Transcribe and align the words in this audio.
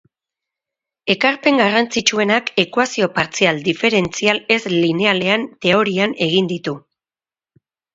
Ekarpen 1.13 1.61
garrantzitsuenak 1.63 2.49
ekuazio 2.65 3.11
partzial 3.21 3.63
diferentzial 3.71 4.43
ez-linealen 4.59 5.49
teorian 5.69 6.21
egin 6.31 6.55
ditu. 6.57 6.81